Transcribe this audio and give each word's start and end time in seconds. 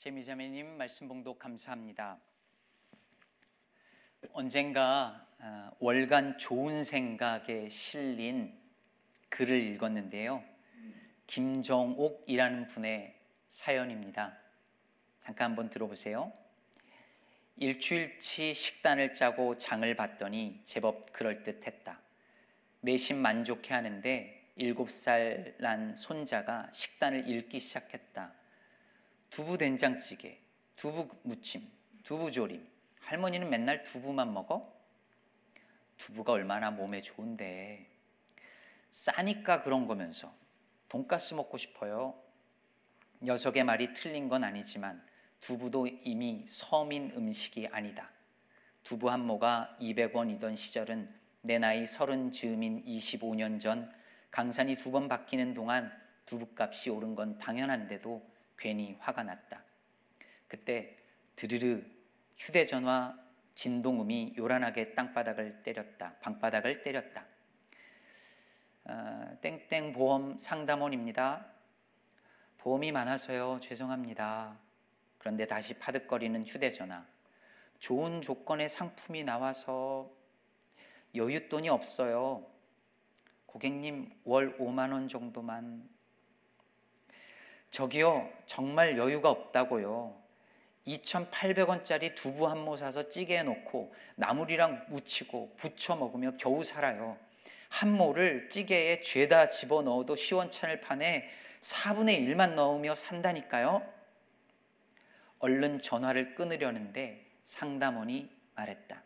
재미자매님 0.00 0.78
말씀 0.78 1.08
봉독 1.08 1.38
감사합니다. 1.38 2.18
언젠가 4.32 5.28
어, 5.38 5.70
월간 5.78 6.38
좋은 6.38 6.84
생각에 6.84 7.68
실린 7.68 8.58
글을 9.28 9.60
읽었는데요. 9.60 10.42
김정옥이라는 11.26 12.68
분의 12.68 13.14
사연입니다. 13.50 14.38
잠깐 15.22 15.50
한번 15.50 15.68
들어보세요. 15.68 16.32
일주일치 17.58 18.54
식단을 18.54 19.12
짜고 19.12 19.58
장을 19.58 19.94
봤더니 19.94 20.62
제법 20.64 21.12
그럴듯했다. 21.12 22.00
내심 22.80 23.18
만족해 23.18 23.74
하는데 23.74 24.50
일곱 24.56 24.90
살난 24.90 25.94
손자가 25.94 26.70
식단을 26.72 27.28
읽기 27.28 27.58
시작했다. 27.58 28.39
두부 29.30 29.56
된장찌개, 29.58 30.38
두부 30.76 31.08
무침, 31.22 31.68
두부 32.02 32.30
조림. 32.32 32.66
할머니는 33.00 33.48
맨날 33.48 33.82
두부만 33.84 34.32
먹어? 34.32 34.72
두부가 35.96 36.32
얼마나 36.32 36.70
몸에 36.70 37.02
좋은데. 37.02 37.86
싸니까 38.90 39.62
그런 39.62 39.86
거면서 39.86 40.32
돈가스 40.88 41.34
먹고 41.34 41.56
싶어요. 41.58 42.14
녀석의 43.22 43.64
말이 43.64 43.94
틀린 43.94 44.28
건 44.28 44.42
아니지만 44.42 45.02
두부도 45.40 45.86
이미 45.86 46.44
서민 46.48 47.12
음식이 47.14 47.68
아니다. 47.68 48.10
두부 48.82 49.10
한 49.10 49.24
모가 49.26 49.76
200원이던 49.80 50.56
시절은 50.56 51.14
내 51.42 51.58
나이 51.58 51.86
서른 51.86 52.32
즈음인 52.32 52.84
25년 52.84 53.60
전 53.60 53.92
강산이 54.30 54.76
두 54.76 54.90
번 54.90 55.08
바뀌는 55.08 55.54
동안 55.54 55.92
두부값이 56.26 56.90
오른 56.90 57.14
건 57.14 57.38
당연한데도 57.38 58.22
괜히 58.60 58.96
화가 59.00 59.24
났다. 59.24 59.64
그때 60.46 60.96
드르르 61.34 61.82
휴대전화 62.36 63.18
진동음이 63.54 64.34
요란하게 64.36 64.94
땅바닥을 64.94 65.62
때렸다. 65.64 66.14
방바닥을 66.20 66.82
때렸다. 66.82 67.26
어, 68.84 69.38
땡땡 69.40 69.92
보험 69.92 70.38
상담원입니다. 70.38 71.46
보험이 72.58 72.92
많아서요. 72.92 73.58
죄송합니다. 73.60 74.58
그런데 75.18 75.46
다시 75.46 75.74
파득거리는 75.74 76.46
휴대전화. 76.46 77.06
좋은 77.78 78.20
조건의 78.20 78.68
상품이 78.68 79.24
나와서 79.24 80.10
여윳돈이 81.14 81.68
없어요. 81.68 82.46
고객님 83.46 84.20
월 84.24 84.56
5만 84.58 84.92
원 84.92 85.08
정도만 85.08 85.88
저기요, 87.70 88.28
정말 88.46 88.98
여유가 88.98 89.30
없다고요. 89.30 90.18
2,800원짜리 90.86 92.14
두부 92.14 92.48
한 92.48 92.58
모 92.64 92.76
사서 92.76 93.08
찌개에 93.08 93.42
넣고 93.44 93.94
나물이랑 94.16 94.86
무치고 94.88 95.54
부쳐 95.56 95.94
먹으며 95.96 96.32
겨우 96.36 96.64
살아요. 96.64 97.16
한 97.68 97.92
모를 97.96 98.48
찌개에 98.48 99.00
죄다 99.02 99.48
집어 99.48 99.82
넣어도 99.82 100.16
시원찮을 100.16 100.80
판에 100.80 101.28
4분의 101.60 102.26
1만 102.26 102.54
넣으며 102.54 102.94
산다니까요. 102.94 103.86
얼른 105.38 105.78
전화를 105.78 106.34
끊으려는데 106.34 107.24
상담원이 107.44 108.28
말했다. 108.56 109.02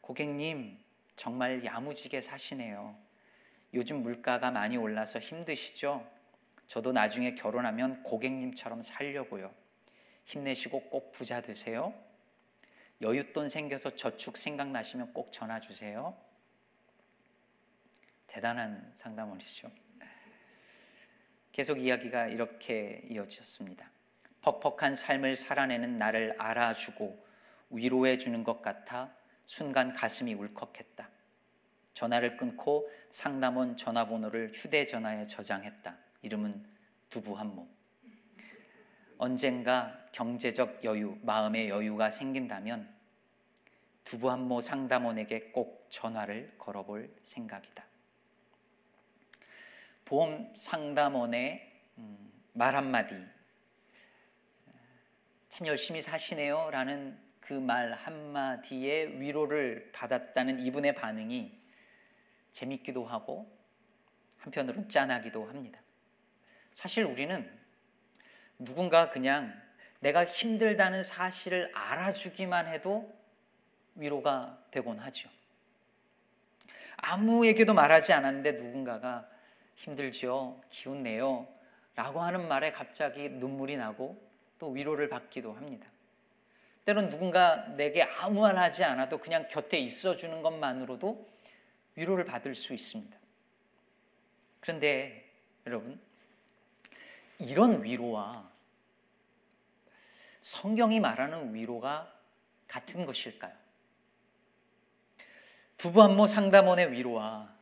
고객님, 0.00 0.78
정말 1.16 1.64
야무지게 1.64 2.20
사시네요. 2.20 2.94
요즘 3.74 4.02
물가가 4.02 4.50
많이 4.50 4.76
올라서 4.76 5.18
힘드시죠? 5.18 6.06
저도 6.66 6.92
나중에 6.92 7.34
결혼하면 7.34 8.02
고객님처럼 8.02 8.82
살려고요. 8.82 9.54
힘내시고 10.24 10.88
꼭 10.90 11.12
부자 11.12 11.40
되세요. 11.40 11.94
여윳돈 13.00 13.48
생겨서 13.48 13.90
저축 13.96 14.36
생각나시면 14.36 15.12
꼭 15.12 15.32
전화 15.32 15.60
주세요. 15.60 16.16
대단한 18.26 18.90
상담원이시죠. 18.94 19.70
계속 21.52 21.80
이야기가 21.80 22.26
이렇게 22.28 23.02
이어졌습니다. 23.08 23.88
퍽퍽한 24.40 24.94
삶을 24.94 25.36
살아내는 25.36 25.98
나를 25.98 26.34
알아주고 26.38 27.24
위로해 27.70 28.18
주는 28.18 28.42
것 28.42 28.60
같아 28.60 29.14
순간 29.46 29.92
가슴이 29.92 30.34
울컥했다. 30.34 31.08
전화를 31.92 32.36
끊고 32.36 32.90
상담원 33.10 33.76
전화번호를 33.76 34.52
휴대전화에 34.52 35.24
저장했다. 35.24 35.96
이름은 36.24 36.64
두부 37.10 37.38
한 37.38 37.54
몸. 37.54 37.68
언젠가 39.18 39.96
경제적 40.12 40.82
여유, 40.84 41.16
마음의 41.22 41.68
여유가 41.68 42.10
생긴다면 42.10 42.92
두부 44.04 44.30
한 44.30 44.40
모 44.40 44.60
상담원에게 44.60 45.50
꼭 45.52 45.86
전화를 45.90 46.54
걸어볼 46.58 47.14
생각이다. 47.22 47.84
보험 50.04 50.52
상담원의 50.54 51.72
음, 51.98 52.32
말 52.52 52.74
한마디, 52.76 53.14
참 55.48 55.66
열심히 55.66 56.00
사시네요. 56.02 56.70
라는 56.70 57.18
그 57.40 57.54
말 57.54 57.92
한마디에 57.92 59.18
위로를 59.20 59.90
받았다는 59.92 60.60
이분의 60.60 60.94
반응이 60.94 61.60
재밌기도 62.52 63.04
하고 63.04 63.50
한편으로는 64.38 64.88
짠하기도 64.88 65.46
합니다. 65.48 65.80
사실 66.74 67.04
우리는 67.04 67.50
누군가 68.58 69.10
그냥 69.10 69.54
내가 70.00 70.24
힘들다는 70.24 71.02
사실을 71.02 71.70
알아주기만 71.74 72.66
해도 72.66 73.10
위로가 73.94 74.58
되곤 74.70 74.98
하죠. 74.98 75.30
아무에게도 76.96 77.72
말하지 77.74 78.12
않았는데 78.12 78.52
누군가가 78.52 79.28
힘들지요, 79.76 80.60
기운 80.70 81.02
내요 81.02 81.48
라고 81.94 82.20
하는 82.20 82.48
말에 82.48 82.72
갑자기 82.72 83.28
눈물이 83.28 83.76
나고 83.76 84.20
또 84.58 84.70
위로를 84.70 85.08
받기도 85.08 85.52
합니다. 85.52 85.86
때론 86.84 87.08
누군가 87.08 87.66
내게 87.76 88.02
아무 88.02 88.40
말 88.42 88.58
하지 88.58 88.84
않아도 88.84 89.18
그냥 89.18 89.46
곁에 89.48 89.78
있어 89.78 90.16
주는 90.16 90.42
것만으로도 90.42 91.30
위로를 91.94 92.24
받을 92.24 92.54
수 92.54 92.74
있습니다. 92.74 93.16
그런데 94.60 95.30
여러분, 95.66 96.00
이런 97.44 97.82
위로와 97.82 98.50
성경이 100.40 101.00
말하는 101.00 101.54
위로가 101.54 102.12
같은 102.66 103.06
것일까요? 103.06 103.52
두부 105.76 106.02
한모 106.02 106.26
상담원의 106.26 106.92
위로와 106.92 107.52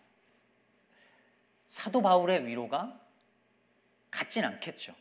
사도 1.66 2.03
바울의 2.03 2.47
위로가 2.47 3.00
같진 4.10 4.44
않겠죠. 4.44 4.94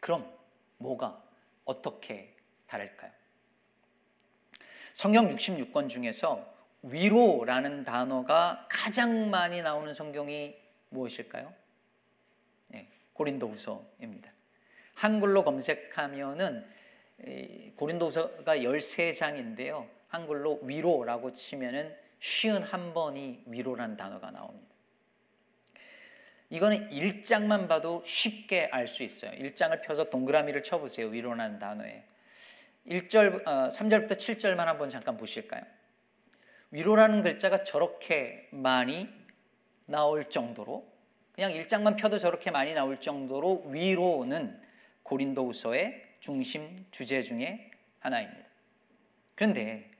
그럼 0.00 0.32
뭐가 0.78 1.22
어떻게 1.64 2.36
다를까요? 2.66 3.10
성경 4.92 5.28
66권 5.28 5.88
중에서 5.88 6.54
위로라는 6.82 7.84
단어가 7.84 8.66
가장 8.70 9.30
많이 9.30 9.60
나오는 9.60 9.92
성경이 9.92 10.54
무엇일까요? 10.90 11.63
고린도후서입니다. 13.14 14.32
한글로 14.94 15.44
검색하면은 15.44 16.66
고린도후서가 17.76 18.56
13장인데요. 18.58 19.88
한글로 20.08 20.60
위로라고 20.62 21.32
치면은 21.32 21.94
쉬운 22.20 22.62
한 22.62 22.94
번이 22.94 23.42
위로란 23.46 23.96
단어가 23.96 24.30
나옵니다. 24.30 24.74
이거는 26.50 26.90
1장만 26.90 27.68
봐도 27.68 28.02
쉽게 28.06 28.68
알 28.70 28.86
수 28.86 29.02
있어요. 29.02 29.32
1장을 29.32 29.82
펴서 29.82 30.04
동그라미를 30.04 30.62
쳐 30.62 30.78
보세요. 30.78 31.08
위로라는 31.08 31.58
단어에. 31.58 32.04
1절, 32.86 33.46
어, 33.46 33.68
3절부터 33.70 34.12
7절만 34.12 34.58
한번 34.58 34.88
잠깐 34.88 35.16
보실까요? 35.16 35.62
위로라는 36.70 37.22
글자가 37.22 37.64
저렇게 37.64 38.48
많이 38.52 39.08
나올 39.86 40.28
정도로 40.28 40.93
그냥 41.34 41.52
일장만 41.52 41.96
펴도 41.96 42.18
저렇게 42.18 42.50
많이 42.50 42.74
나올 42.74 43.00
정도로 43.00 43.64
위로는 43.66 44.60
고린도후서의 45.02 46.02
중심 46.20 46.86
주제 46.90 47.22
중에 47.22 47.70
하나입니다. 47.98 48.44
그런데 49.34 49.90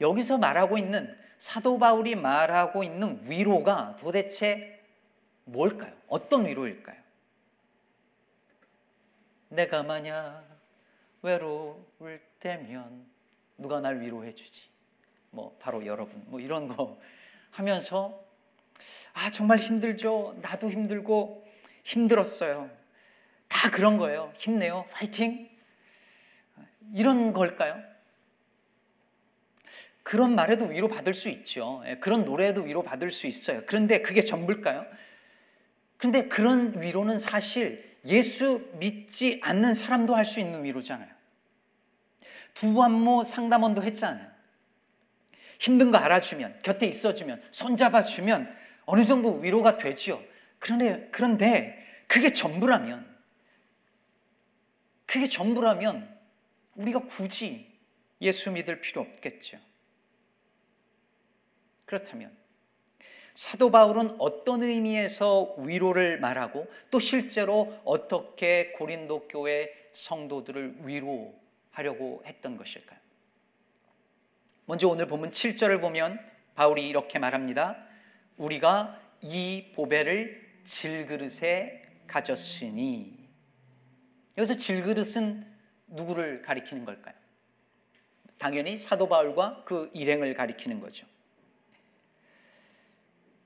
여기서 0.00 0.38
말하고 0.38 0.76
있는 0.76 1.16
사도 1.38 1.78
바울이 1.78 2.14
말하고 2.14 2.84
있는 2.84 3.20
위로가 3.24 3.96
도대체 3.98 4.78
뭘까요? 5.44 5.92
어떤 6.06 6.46
위로일까요? 6.46 6.96
내가 9.48 9.82
만약 9.82 10.44
외로울 11.22 12.20
때면 12.40 13.06
누가 13.56 13.80
날 13.80 14.00
위로해 14.00 14.32
주지? 14.32 14.68
뭐 15.30 15.56
바로 15.58 15.84
여러분 15.86 16.22
뭐 16.26 16.40
이런 16.40 16.68
거 16.68 16.98
하면서 17.50 18.27
아, 19.12 19.30
정말 19.30 19.58
힘들죠. 19.58 20.38
나도 20.42 20.70
힘들고 20.70 21.46
힘들었어요. 21.84 22.70
다 23.48 23.70
그런 23.70 23.96
거예요. 23.96 24.32
힘내요. 24.36 24.86
파이팅. 24.92 25.48
이런 26.94 27.32
걸까요? 27.32 27.82
그런 30.02 30.34
말에도 30.34 30.66
위로받을 30.66 31.12
수 31.12 31.28
있죠. 31.28 31.82
예, 31.86 31.96
그런 31.96 32.24
노래에도 32.24 32.62
위로받을 32.62 33.10
수 33.10 33.26
있어요. 33.26 33.62
그런데 33.66 34.00
그게 34.00 34.22
전부일까요? 34.22 34.86
그런데 35.98 36.28
그런 36.28 36.80
위로는 36.80 37.18
사실 37.18 37.98
예수 38.06 38.70
믿지 38.74 39.40
않는 39.42 39.74
사람도 39.74 40.14
할 40.14 40.24
수 40.24 40.40
있는 40.40 40.64
위로잖아요. 40.64 41.10
두부안모 42.54 43.24
상담원도 43.24 43.82
했잖아요. 43.82 44.26
힘든 45.60 45.90
거 45.90 45.98
알아주면, 45.98 46.60
곁에 46.62 46.86
있어주면, 46.86 47.42
손잡아주면 47.50 48.56
어느 48.90 49.04
정도 49.04 49.34
위로가 49.34 49.76
되지요. 49.76 50.18
그런데, 50.58 51.08
그런데 51.12 51.86
그게 52.06 52.30
전부라면, 52.30 53.06
그게 55.04 55.26
전부라면 55.26 56.18
우리가 56.74 57.00
굳이 57.00 57.70
예수 58.22 58.50
믿을 58.50 58.80
필요 58.80 59.02
없겠죠. 59.02 59.58
그렇다면 61.84 62.34
사도 63.34 63.70
바울은 63.70 64.16
어떤 64.18 64.62
의미에서 64.62 65.56
위로를 65.58 66.18
말하고 66.18 66.66
또 66.90 66.98
실제로 66.98 67.78
어떻게 67.84 68.72
고린도 68.72 69.28
교회 69.28 69.70
성도들을 69.92 70.86
위로하려고 70.86 72.22
했던 72.24 72.56
것일까요? 72.56 72.98
먼저 74.64 74.88
오늘 74.88 75.06
본문 75.06 75.30
7절을 75.30 75.82
보면 75.82 76.18
바울이 76.54 76.88
이렇게 76.88 77.18
말합니다. 77.18 77.87
우리가 78.38 79.00
이 79.20 79.72
보배를 79.74 80.48
질그릇에 80.64 81.82
가졌으니 82.06 83.28
여기서 84.36 84.54
질그릇은 84.54 85.46
누구를 85.88 86.42
가리키는 86.42 86.84
걸까요? 86.84 87.14
당연히 88.38 88.76
사도 88.76 89.08
바울과 89.08 89.64
그 89.64 89.90
일행을 89.92 90.34
가리키는 90.34 90.80
거죠. 90.80 91.06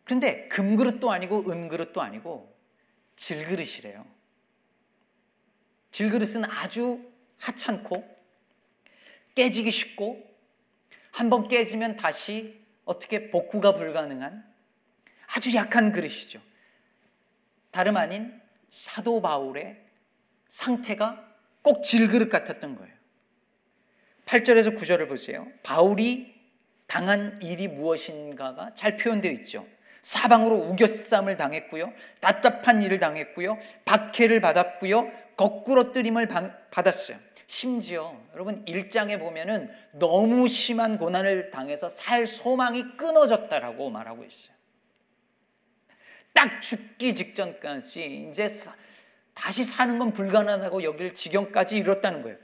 그런데 0.04 0.48
금그릇도 0.48 1.10
아니고 1.10 1.50
은그릇도 1.50 2.00
아니고 2.02 2.54
질그릇이래요. 3.16 4.04
질그릇은 5.90 6.44
아주 6.44 7.00
하찮고 7.38 8.04
깨지기 9.34 9.70
쉽고 9.70 10.30
한 11.10 11.30
번 11.30 11.46
깨지면 11.48 11.96
다시 11.96 12.60
어떻게 12.84 13.30
복구가 13.30 13.74
불가능한 13.74 14.51
아주 15.34 15.54
약한 15.54 15.92
그릇이죠. 15.92 16.40
다름 17.70 17.96
아닌 17.96 18.40
사도 18.70 19.20
바울의 19.22 19.78
상태가 20.48 21.24
꼭 21.62 21.82
질그릇 21.82 22.28
같았던 22.28 22.76
거예요. 22.76 22.92
8절에서 24.26 24.76
9절을 24.76 25.08
보세요. 25.08 25.46
바울이 25.62 26.34
당한 26.86 27.40
일이 27.42 27.68
무엇인가가 27.68 28.74
잘 28.74 28.96
표현되어 28.96 29.32
있죠. 29.32 29.66
사방으로 30.02 30.56
우겨쌈을 30.56 31.36
당했고요. 31.36 31.92
답답한 32.20 32.82
일을 32.82 32.98
당했고요. 32.98 33.58
박해를 33.84 34.40
받았고요. 34.40 35.10
거꾸로 35.36 35.92
뜨림을 35.92 36.28
받았어요. 36.70 37.18
심지어 37.46 38.18
여러분 38.34 38.62
일장에 38.66 39.18
보면은 39.18 39.70
너무 39.92 40.48
심한 40.48 40.98
고난을 40.98 41.50
당해서 41.50 41.88
살 41.88 42.26
소망이 42.26 42.96
끊어졌다라고 42.96 43.90
말하고 43.90 44.24
있어요. 44.24 44.61
딱 46.32 46.60
죽기 46.60 47.14
직전까지 47.14 48.28
이제 48.28 48.48
다시 49.34 49.64
사는 49.64 49.98
건 49.98 50.12
불가능하다고 50.12 50.82
여길 50.82 51.14
지경까지 51.14 51.78
이뤘다는 51.78 52.22
거예요. 52.22 52.36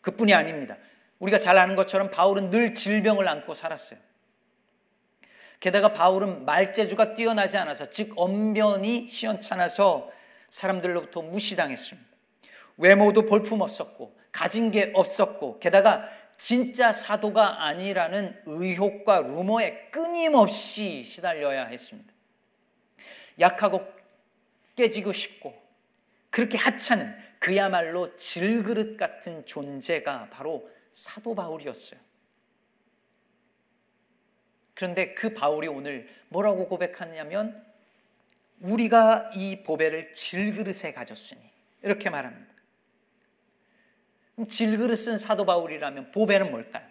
그뿐이 0.00 0.34
아닙니다. 0.34 0.76
우리가 1.18 1.38
잘 1.38 1.58
아는 1.58 1.76
것처럼 1.76 2.10
바울은 2.10 2.50
늘 2.50 2.74
질병을 2.74 3.28
안고 3.28 3.54
살았어요. 3.54 3.98
게다가 5.60 5.92
바울은 5.92 6.46
말재주가 6.46 7.14
뛰어나지 7.14 7.58
않아서 7.58 7.90
즉 7.90 8.12
언변이 8.16 9.08
시원찮아서 9.10 10.10
사람들로부터 10.48 11.20
무시당했습니다. 11.22 12.08
외모도 12.78 13.26
볼품 13.26 13.60
없었고 13.60 14.18
가진 14.32 14.70
게 14.70 14.90
없었고 14.94 15.58
게다가 15.58 16.08
진짜 16.38 16.92
사도가 16.92 17.64
아니라는 17.66 18.40
의혹과 18.46 19.20
루머에 19.20 19.88
끊임없이 19.90 21.02
시달려야 21.04 21.66
했습니다. 21.66 22.09
약하고 23.40 23.86
깨지고 24.76 25.12
싶고 25.12 25.60
그렇게 26.30 26.56
하찮은 26.58 27.14
그야말로 27.38 28.14
질그릇 28.16 28.96
같은 28.96 29.44
존재가 29.46 30.28
바로 30.30 30.70
사도 30.92 31.34
바울이었어요. 31.34 31.98
그런데 34.74 35.14
그 35.14 35.34
바울이 35.34 35.68
오늘 35.68 36.08
뭐라고 36.28 36.68
고백하냐면 36.68 37.66
우리가 38.60 39.32
이 39.34 39.62
보배를 39.62 40.12
질그릇에 40.12 40.92
가졌으니 40.92 41.40
이렇게 41.82 42.10
말합니다. 42.10 42.54
그럼 44.34 44.48
질그릇은 44.48 45.18
사도 45.18 45.44
바울이라면 45.44 46.12
보배는 46.12 46.50
뭘까요? 46.50 46.89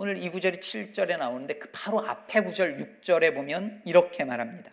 오늘 0.00 0.22
이 0.22 0.30
구절이 0.30 0.58
7절에 0.58 1.18
나오는데 1.18 1.54
그 1.54 1.70
바로 1.72 1.98
앞에 2.06 2.42
구절 2.42 3.00
6절에 3.02 3.34
보면 3.34 3.82
이렇게 3.84 4.22
말합니다. 4.22 4.70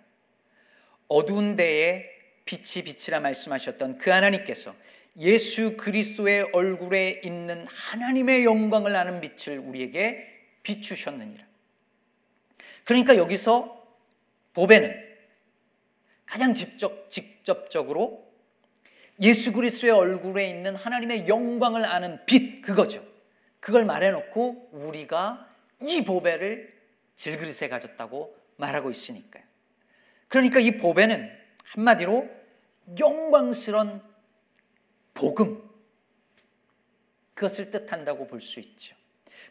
어두운 1.07 1.55
데에 1.55 2.07
빛이 2.45 2.83
빛이라 2.83 3.21
말씀하셨던 3.21 3.97
그 3.97 4.11
하나님께서 4.11 4.75
예수 5.17 5.77
그리스도의 5.77 6.51
얼굴에 6.53 7.21
있는 7.23 7.65
하나님의 7.67 8.45
영광을 8.45 8.95
아는 8.95 9.19
빛을 9.19 9.57
우리에게 9.57 10.27
비추셨느니라. 10.61 11.43
그러니까 12.83 13.17
여기서 13.17 13.83
보배는 14.53 14.93
가장 16.27 16.53
직접, 16.53 17.09
직접적으로 17.09 18.31
예수 19.21 19.51
그리스도의 19.53 19.91
얼굴에 19.91 20.47
있는 20.47 20.75
하나님의 20.75 21.27
영광을 21.27 21.83
아는 21.83 22.23
빛 22.27 22.61
그거죠. 22.61 23.14
그걸 23.65 23.83
말해놓고 23.83 24.69
우리가 24.73 25.49
이 25.81 26.03
보배를 26.05 26.71
질그릇에 27.15 27.67
가졌다고 27.67 28.37
말하고 28.57 28.91
있으니까요. 28.91 29.43
그러니까 30.27 30.59
이 30.59 30.77
보배는 30.77 31.35
한마디로 31.63 32.29
영광스런 32.99 34.03
복음 35.15 35.67
그것을 37.33 37.71
뜻한다고 37.71 38.27
볼 38.27 38.39
수 38.39 38.59
있죠. 38.59 38.95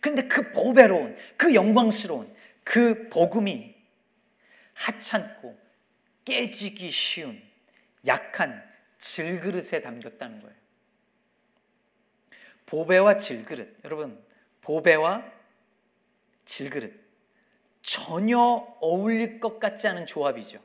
그런데 0.00 0.28
그 0.28 0.52
보배로운, 0.52 1.16
그 1.36 1.52
영광스러운 1.52 2.32
그 2.62 3.08
복음이 3.08 3.74
하찮고 4.74 5.58
깨지기 6.24 6.88
쉬운 6.92 7.42
약한 8.06 8.62
질그릇에 8.98 9.82
담겼다는 9.82 10.38
거예요. 10.38 10.63
보배와 12.66 13.18
질그릇. 13.18 13.84
여러분, 13.84 14.22
보배와 14.62 15.24
질그릇. 16.44 16.92
전혀 17.82 18.38
어울릴 18.80 19.40
것 19.40 19.58
같지 19.58 19.86
않은 19.88 20.06
조합이죠. 20.06 20.60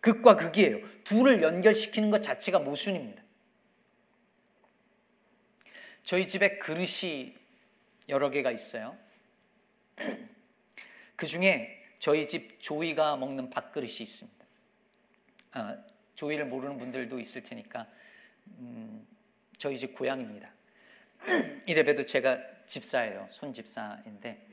극과 0.00 0.36
극이에요. 0.36 0.78
둘을 1.04 1.42
연결시키는 1.42 2.10
것 2.10 2.22
자체가 2.22 2.58
모순입니다. 2.60 3.22
저희 6.02 6.26
집에 6.26 6.58
그릇이 6.58 7.34
여러 8.08 8.30
개가 8.30 8.50
있어요. 8.50 8.96
그 11.16 11.26
중에 11.26 11.84
저희 11.98 12.26
집 12.26 12.60
조이가 12.62 13.16
먹는 13.16 13.50
밥그릇이 13.50 13.96
있습니다. 14.00 14.46
아, 15.52 15.76
조이를 16.14 16.46
모르는 16.46 16.78
분들도 16.78 17.18
있을 17.20 17.42
테니까 17.42 17.86
음, 18.58 19.06
저희 19.58 19.76
집 19.76 19.94
고향입니다. 19.94 20.50
이래봬도 21.66 22.04
제가 22.04 22.38
집사예요. 22.66 23.28
손집사인데 23.30 24.46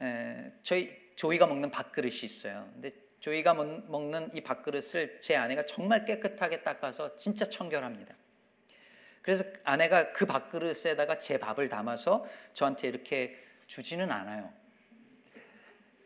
에, 0.00 0.52
저희 0.62 0.98
조이가 1.16 1.46
먹는 1.46 1.70
밥그릇이 1.70 2.20
있어요. 2.24 2.68
근데 2.72 2.92
조이가 3.20 3.54
먹는 3.54 4.30
이 4.34 4.40
밥그릇을 4.40 5.20
제 5.20 5.36
아내가 5.36 5.62
정말 5.62 6.04
깨끗하게 6.04 6.62
닦아서 6.62 7.16
진짜 7.16 7.44
청결합니다. 7.44 8.14
그래서 9.22 9.44
아내가 9.64 10.12
그 10.12 10.24
밥그릇에다가 10.24 11.18
제 11.18 11.38
밥을 11.38 11.68
담아서 11.68 12.26
저한테 12.54 12.88
이렇게 12.88 13.36
주지는 13.66 14.10
않아요. 14.10 14.50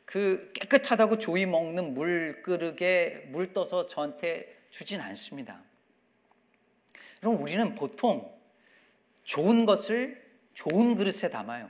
그 0.04 0.50
깨끗하다고 0.52 1.18
조이 1.18 1.46
먹는 1.46 1.94
물 1.94 2.42
그릇에 2.42 3.26
물 3.28 3.52
떠서 3.52 3.86
저한테 3.86 4.54
주진 4.70 5.00
않습니다. 5.00 5.62
그럼 7.20 7.40
우리는 7.40 7.74
보통 7.74 8.34
좋은 9.24 9.66
것을 9.66 10.22
좋은 10.54 10.96
그릇에 10.96 11.30
담아요. 11.30 11.68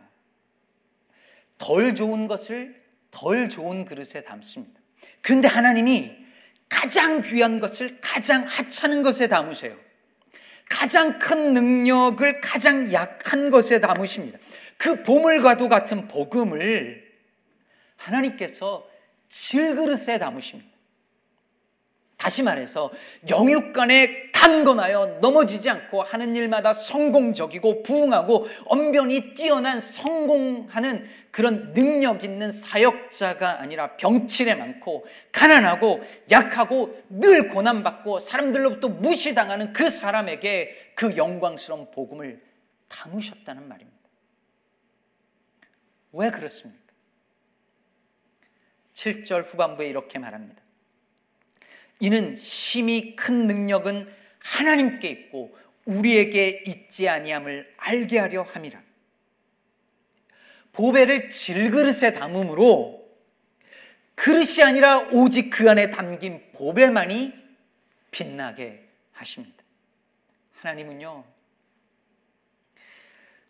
덜 1.59 1.95
좋은 1.95 2.27
것을 2.27 2.83
덜 3.11 3.49
좋은 3.49 3.85
그릇에 3.85 4.23
담습니다. 4.25 4.81
그런데 5.23 5.49
하나님이 5.49 6.13
가장 6.69 7.23
귀한 7.23 7.61
것을 7.61 7.99
가장 8.01 8.45
하찮은 8.45 9.03
것에 9.03 9.29
담으세요. 9.29 9.77
가장 10.69 11.19
큰 11.19 11.55
능력을 11.55 12.41
가장 12.41 12.93
약한 12.93 13.51
것에 13.51 13.81
담으십니다. 13.81 14.39
그 14.77 15.03
보물과도 15.03 15.69
같은 15.69 16.09
복음을 16.09 17.05
하나님께서 17.97 18.89
질그릇에 19.29 20.19
담으십니다. 20.19 20.74
다시 22.25 22.43
말해서 22.43 22.91
영육간에 23.29 24.31
강건하여 24.33 25.19
넘어지지 25.21 25.69
않고 25.69 26.03
하는 26.05 26.35
일마다 26.35 26.73
성공적이고 26.73 27.83
부흥하고 27.83 28.47
언변이 28.65 29.35
뛰어난 29.35 29.79
성공하는 29.79 31.07
그런 31.31 31.75
능력 31.75 32.25
있는 32.25 32.51
사역자가 32.51 33.61
아니라 33.61 33.97
병치레 33.99 34.55
많고 34.55 35.05
가난하고 35.33 36.03
약하고 36.31 36.99
늘 37.11 37.49
고난받고 37.49 38.21
사람들로부터 38.21 38.89
무시당하는 38.89 39.75
그 39.75 39.91
사람에게 39.91 40.93
그 40.95 41.19
영광스러운 41.19 41.91
복음을 41.91 42.43
담으셨다는 42.89 43.69
말입니다. 43.69 43.99
왜 46.13 46.31
그렇습니까? 46.31 46.83
7절 48.95 49.45
후반부에 49.45 49.89
이렇게 49.89 50.19
말합니다. 50.19 50.64
이는 52.05 52.37
심히 52.37 53.17
큰 53.17 53.47
능력은 53.47 54.15
하나님께 54.39 55.09
있고 55.09 55.57
우리에게 55.87 56.65
있지 56.67 57.09
아니함을 57.09 57.73
알게 57.79 58.19
하려 58.19 58.43
함이라. 58.43 58.83
보배를 60.73 61.31
질그릇에 61.31 62.13
담음으로 62.13 63.09
그릇이 64.17 64.63
아니라 64.63 64.99
오직 65.13 65.49
그 65.49 65.71
안에 65.71 65.89
담긴 65.89 66.45
보배만이 66.53 67.33
빛나게 68.11 68.87
하십니다. 69.13 69.65
하나님은요, 70.57 71.25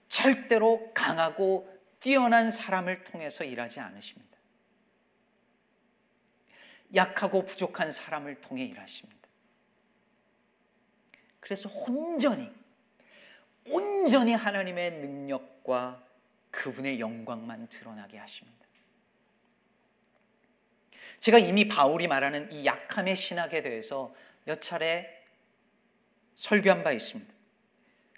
절대로 0.06 0.92
강하고 0.94 1.68
뛰어난 1.99 2.52
사람을 2.52 3.02
통해서 3.02 3.42
일하지 3.42 3.80
않으십니다. 3.80 4.34
약하고 6.94 7.44
부족한 7.44 7.90
사람을 7.90 8.40
통해 8.40 8.64
일하십니다. 8.64 9.28
그래서 11.40 11.68
온전히, 11.86 12.50
온전히 13.66 14.32
하나님의 14.32 14.92
능력과 14.92 16.02
그분의 16.50 17.00
영광만 17.00 17.68
드러나게 17.68 18.18
하십니다. 18.18 18.64
제가 21.18 21.38
이미 21.38 21.68
바울이 21.68 22.06
말하는 22.06 22.52
이 22.52 22.64
약함의 22.64 23.16
신학에 23.16 23.62
대해서 23.62 24.14
몇 24.44 24.60
차례 24.60 25.24
설교한 26.36 26.82
바 26.82 26.92
있습니다. 26.92 27.32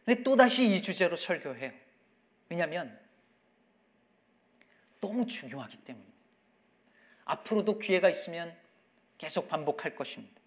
근데 0.05 0.23
또다시 0.23 0.73
이 0.73 0.83
주제로 0.83 1.17
설교해요. 1.17 1.73
왜냐하면 2.49 2.99
너무 5.01 5.27
중요하기 5.27 5.79
때문입니다. 5.79 6.17
앞으로도 7.25 7.79
기회가 7.79 8.09
있으면 8.09 8.57
계속 9.19 9.49
반복할 9.49 9.95
것입니다. 9.95 10.41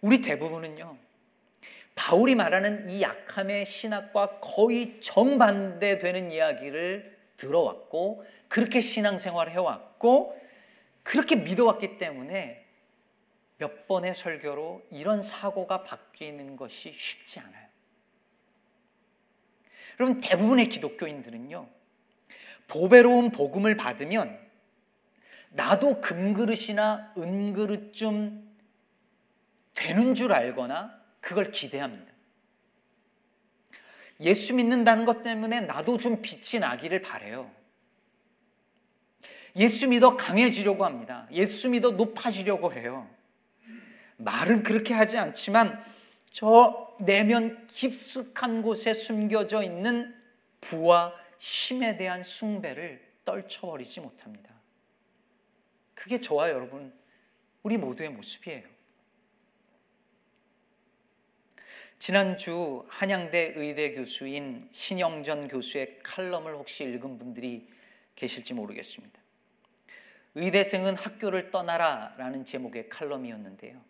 우리 0.00 0.20
대부분은요, 0.20 0.96
바울이 1.94 2.34
말하는 2.34 2.90
이 2.90 3.02
약함의 3.02 3.66
신학과 3.66 4.38
거의 4.40 5.00
정반대되는 5.00 6.30
이야기를 6.30 7.16
들어왔고, 7.36 8.24
그렇게 8.48 8.80
신앙생활을 8.80 9.52
해왔고, 9.52 10.40
그렇게 11.02 11.36
믿어왔기 11.36 11.98
때문에 11.98 12.64
몇 13.58 13.86
번의 13.86 14.14
설교로 14.14 14.86
이런 14.90 15.22
사고가 15.22 15.82
바뀌는 15.84 16.56
것이 16.56 16.92
쉽지 16.96 17.40
않아요. 17.40 17.66
여러분, 19.98 20.20
대부분의 20.20 20.68
기독교인들은요, 20.68 21.66
보배로운 22.68 23.30
복음을 23.30 23.76
받으면 23.76 24.45
나도 25.50 26.00
금그릇이나 26.00 27.14
은그릇 27.16 27.94
좀 27.94 28.46
되는 29.74 30.14
줄 30.14 30.32
알거나 30.32 31.00
그걸 31.20 31.50
기대합니다. 31.50 32.12
예수 34.20 34.54
믿는다는 34.54 35.04
것 35.04 35.22
때문에 35.22 35.60
나도 35.60 35.98
좀 35.98 36.22
빛이 36.22 36.60
나기를 36.60 37.02
바래요. 37.02 37.50
예수 39.56 39.88
믿어 39.88 40.16
강해지려고 40.16 40.84
합니다. 40.84 41.26
예수 41.32 41.68
믿어 41.68 41.92
높아지려고 41.92 42.72
해요. 42.72 43.08
말은 44.18 44.62
그렇게 44.62 44.94
하지 44.94 45.18
않지만 45.18 45.82
저 46.30 46.94
내면 47.00 47.66
깊숙한 47.68 48.62
곳에 48.62 48.94
숨겨져 48.94 49.62
있는 49.62 50.14
부와 50.60 51.14
힘에 51.38 51.96
대한 51.96 52.22
숭배를 52.22 53.02
떨쳐버리지 53.24 54.00
못합니다. 54.00 54.55
그게 55.96 56.20
저와 56.20 56.50
여러분, 56.50 56.92
우리 57.64 57.76
모두의 57.76 58.10
모습이에요. 58.10 58.62
지난주 61.98 62.84
한양대 62.88 63.54
의대 63.56 63.94
교수인 63.94 64.68
신영전 64.70 65.48
교수의 65.48 65.98
칼럼을 66.04 66.54
혹시 66.54 66.84
읽은 66.84 67.18
분들이 67.18 67.68
계실지 68.14 68.54
모르겠습니다. 68.54 69.18
의대생은 70.34 70.96
학교를 70.96 71.50
떠나라 71.50 72.14
라는 72.18 72.44
제목의 72.44 72.90
칼럼이었는데요. 72.90 73.80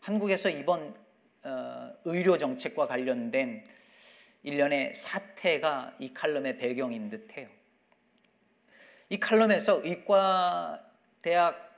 한국에서 0.00 0.48
이번 0.48 0.94
어, 1.42 1.92
의료 2.04 2.38
정책과 2.38 2.86
관련된 2.86 3.66
일련의 4.44 4.94
사태가 4.94 5.96
이 5.98 6.14
칼럼의 6.14 6.58
배경인 6.58 7.10
듯해요. 7.10 7.48
이 9.10 9.18
칼럼에서 9.18 9.80
의과 9.84 10.87
대학 11.22 11.68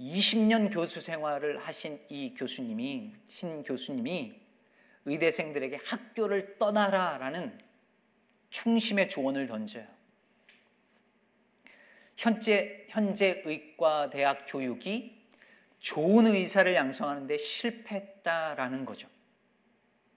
20년 0.00 0.72
교수 0.72 1.00
생활을 1.00 1.58
하신 1.58 2.00
이 2.08 2.34
교수님이 2.34 3.14
신 3.28 3.62
교수님이 3.62 4.40
의대생들에게 5.04 5.78
학교를 5.84 6.58
떠나라라는 6.58 7.58
충심의 8.50 9.08
조언을 9.08 9.46
던져요. 9.46 9.86
현재 12.16 12.86
현재 12.88 13.42
의과 13.44 14.10
대학 14.10 14.46
교육이 14.46 15.16
좋은 15.78 16.26
의사를 16.26 16.74
양성하는데 16.74 17.36
실패했다라는 17.38 18.84
거죠. 18.84 19.08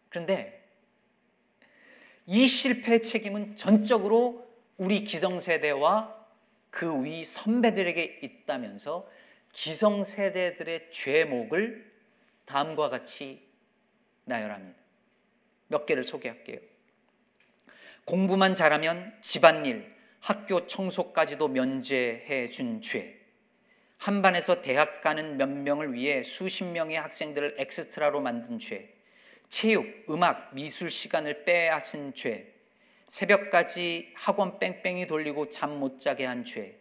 그런데 0.10 0.68
이 2.25 2.48
실패의 2.48 3.01
책임은 3.01 3.56
전적으로 3.56 4.48
우리 4.77 5.03
기성세대와 5.03 6.18
그 6.69 6.85
위 7.03 7.23
선배들에게 7.23 8.19
있다면서 8.21 9.09
기성세대들의 9.51 10.91
죄목을 10.91 11.91
다음과 12.45 12.89
같이 12.89 13.47
나열합니다. 14.25 14.79
몇 15.67 15.85
개를 15.85 16.03
소개할게요. 16.03 16.59
공부만 18.05 18.55
잘하면 18.55 19.15
집안일, 19.21 19.93
학교 20.19 20.65
청소까지도 20.67 21.47
면제해 21.47 22.49
준 22.49 22.81
죄. 22.81 23.19
한 23.97 24.21
반에서 24.21 24.61
대학 24.61 25.01
가는 25.01 25.38
몇 25.38 25.49
명을 25.49 25.93
위해 25.93 26.23
수십 26.23 26.63
명의 26.63 26.97
학생들을 26.97 27.55
엑스트라로 27.57 28.21
만든 28.21 28.57
죄. 28.57 28.95
체육, 29.49 30.05
음악, 30.09 30.53
미술 30.55 30.89
시간을 30.89 31.43
빼앗은 31.43 32.13
죄. 32.13 32.53
새벽까지 33.09 34.13
학원 34.15 34.59
뺑뺑이 34.59 35.07
돌리고 35.07 35.49
잠 35.49 35.79
못 35.79 35.99
자게 35.99 36.25
한 36.25 36.43
죄. 36.45 36.79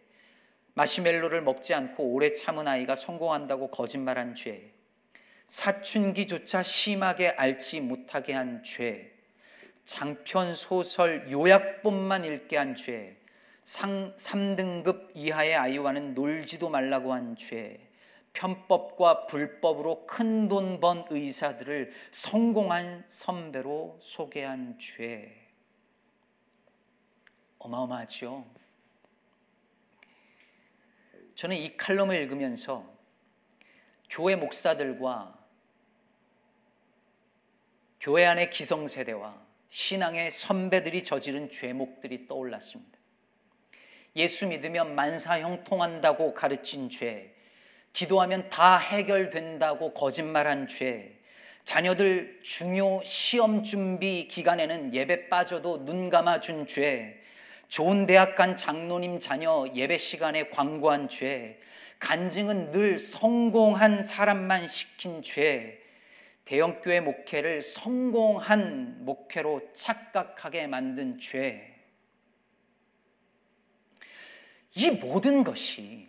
마시멜로를 0.75 1.41
먹지 1.41 1.73
않고 1.73 2.03
오래 2.13 2.31
참은 2.31 2.67
아이가 2.67 2.95
성공한다고 2.95 3.69
거짓말한 3.69 4.35
죄, 4.35 4.71
사춘기조차 5.47 6.63
심하게 6.63 7.29
앓지 7.29 7.81
못하게 7.81 8.33
한 8.33 8.63
죄, 8.63 9.11
장편 9.83 10.55
소설 10.55 11.29
요약본만 11.31 12.23
읽게 12.23 12.55
한 12.55 12.75
죄, 12.75 13.17
상 13.63 14.15
3등급 14.15 15.09
이하의 15.15 15.55
아이와는 15.55 16.13
놀지도 16.13 16.69
말라고 16.69 17.11
한 17.13 17.35
죄, 17.35 17.79
편법과 18.33 19.25
불법으로 19.25 20.05
큰 20.05 20.47
돈 20.47 20.79
번 20.79 21.05
의사들을 21.09 21.91
성공한 22.11 23.03
선배로 23.07 23.97
소개한 24.01 24.77
죄. 24.79 25.38
어마어마하죠. 27.59 28.45
저는 31.35 31.55
이 31.55 31.77
칼럼을 31.77 32.15
읽으면서 32.15 32.85
교회 34.09 34.35
목사들과 34.35 35.37
교회 37.99 38.25
안의 38.25 38.49
기성세대와 38.49 39.49
신앙의 39.69 40.31
선배들이 40.31 41.03
저지른 41.03 41.49
죄목들이 41.49 42.27
떠올랐습니다. 42.27 42.97
예수 44.15 44.47
믿으면 44.47 44.95
만사형통한다고 44.95 46.33
가르친 46.33 46.89
죄, 46.89 47.35
기도하면 47.93 48.49
다 48.49 48.77
해결된다고 48.77 49.93
거짓말한 49.93 50.67
죄, 50.67 51.19
자녀들 51.63 52.39
중요 52.41 53.01
시험 53.03 53.61
준비 53.61 54.27
기간에는 54.27 54.93
예배 54.93 55.29
빠져도 55.29 55.85
눈 55.85 56.09
감아 56.09 56.39
준 56.39 56.65
죄, 56.65 57.21
좋은 57.69 58.07
대학 58.07 58.35
간 58.35 58.57
장로님 58.57 59.19
자녀 59.19 59.65
예배 59.73 59.99
시간에 59.99 60.49
광고한 60.49 61.07
죄, 61.07 61.59
간증은 61.99 62.71
늘 62.71 62.97
성공한 62.97 64.01
사람만 64.03 64.67
시킨 64.67 65.21
죄, 65.21 65.79
대형교회 66.45 66.99
목회를 66.99 67.61
성공한 67.61 69.05
목회로 69.05 69.69
착각하게 69.73 70.65
만든 70.65 71.19
죄. 71.19 71.75
이 74.75 74.89
모든 74.89 75.43
것이 75.43 76.07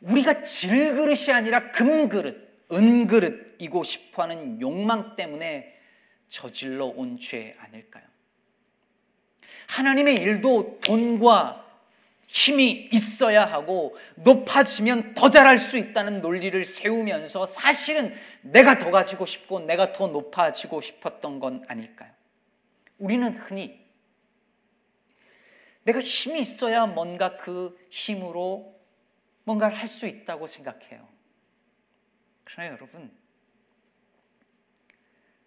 우리가 0.00 0.42
질그릇이 0.42 1.32
아니라 1.32 1.72
금그릇, 1.72 2.68
은그릇이고 2.70 3.82
싶어 3.82 4.22
하는 4.22 4.60
욕망 4.60 5.16
때문에 5.16 5.76
저질러 6.28 6.86
온 6.86 7.18
죄 7.18 7.56
아닐까요? 7.58 8.07
하나님의 9.68 10.16
일도 10.16 10.80
돈과 10.80 11.66
힘이 12.26 12.88
있어야 12.92 13.44
하고 13.44 13.96
높아지면 14.16 15.14
더 15.14 15.30
잘할 15.30 15.58
수 15.58 15.78
있다는 15.78 16.20
논리를 16.20 16.62
세우면서 16.64 17.46
사실은 17.46 18.14
내가 18.42 18.78
더 18.78 18.90
가지고 18.90 19.24
싶고 19.24 19.60
내가 19.60 19.92
더 19.92 20.08
높아지고 20.08 20.80
싶었던 20.80 21.40
건 21.40 21.64
아닐까요? 21.68 22.10
우리는 22.98 23.32
흔히 23.36 23.86
내가 25.84 26.00
힘이 26.00 26.40
있어야 26.40 26.86
뭔가 26.86 27.36
그 27.36 27.78
힘으로 27.90 28.78
뭔가를 29.44 29.76
할 29.78 29.88
수 29.88 30.06
있다고 30.06 30.46
생각해요. 30.46 31.08
그러나 32.44 32.72
여러분, 32.72 33.10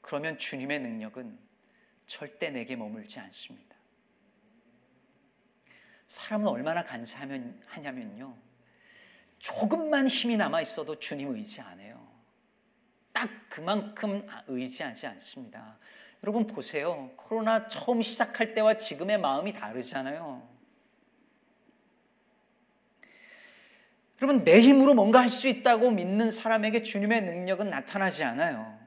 그러면 0.02 0.40
주님의 0.40 0.80
능력은 0.80 1.38
절대 2.08 2.50
내게 2.50 2.76
머물지 2.76 3.20
않습니다. 3.20 3.81
사람은 6.12 6.46
얼마나 6.50 6.84
간사하냐면요. 6.84 8.36
조금만 9.40 10.08
힘이 10.08 10.36
남아 10.36 10.60
있어도 10.62 11.00
주님 11.00 11.34
의지 11.34 11.62
안 11.62 11.80
해요. 11.80 12.06
딱 13.14 13.30
그만큼 13.50 14.28
의지하지 14.48 15.08
않습니다. 15.08 15.78
여러분 16.22 16.48
보세요. 16.48 17.10
코로나 17.16 17.66
처음 17.70 18.02
시작할 18.02 18.54
때와 18.54 18.74
지금의 18.74 19.20
마음이 19.20 19.54
다르잖아요. 19.54 20.46
여러분 24.22 24.44
내 24.44 24.60
힘으로 24.60 24.94
뭔가 24.94 25.22
할 25.22 25.30
수 25.30 25.48
있다고 25.48 25.92
믿는 25.92 26.30
사람에게 26.30 26.84
주님의 26.84 27.22
능력은 27.22 27.70
나타나지 27.70 28.26
않아요. 28.26 28.78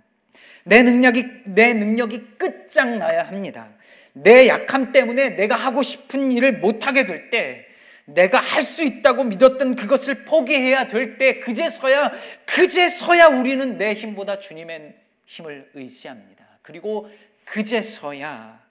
내 0.64 0.82
능력이 0.82 1.44
내 1.46 1.72
능력이 1.72 2.36
끝장나야 2.36 3.28
합니다. 3.28 3.72
내 4.14 4.46
약함 4.48 4.92
때문에 4.92 5.30
내가 5.30 5.56
하고 5.56 5.82
싶은 5.82 6.32
일을 6.32 6.58
못하게 6.58 7.04
될 7.04 7.30
때, 7.30 7.66
내가 8.06 8.38
할 8.38 8.62
수 8.62 8.84
있다고 8.84 9.24
믿었던 9.24 9.76
그것을 9.76 10.24
포기해야 10.24 10.88
될 10.88 11.18
때, 11.18 11.40
그제서야, 11.40 12.12
그제서야 12.46 13.28
우리는 13.28 13.76
내 13.76 13.94
힘보다 13.94 14.38
주님의 14.38 14.94
힘을 15.26 15.70
의지합니다. 15.74 16.44
그리고 16.62 17.10
그제서야 17.44 18.62